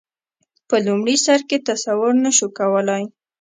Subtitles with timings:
[0.67, 3.03] په لومړي سر کې تصور نه شو کولای.